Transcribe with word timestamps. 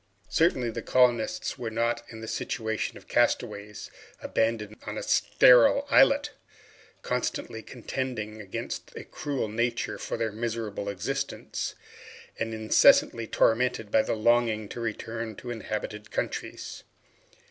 Certainly, 0.29 0.71
the 0.71 0.81
colonists 0.81 1.59
were 1.59 1.69
not 1.69 2.01
in 2.09 2.21
the 2.21 2.27
situation 2.27 2.97
of 2.97 3.07
castaways 3.07 3.91
abandoned 4.19 4.77
on 4.87 4.97
a 4.97 5.03
sterile 5.03 5.85
islet, 5.91 6.31
constantly 7.03 7.61
contending 7.61 8.41
against 8.41 8.95
a 8.95 9.03
cruel 9.03 9.47
nature 9.47 9.99
for 9.99 10.17
their 10.17 10.31
miserable 10.31 10.89
existence, 10.89 11.75
and 12.39 12.51
incessantly 12.51 13.27
tormented 13.27 13.91
by 13.91 14.01
the 14.01 14.15
longing 14.15 14.67
to 14.69 14.79
return 14.79 15.35
to 15.35 15.51
inhabited 15.51 16.09
countries. 16.09 16.81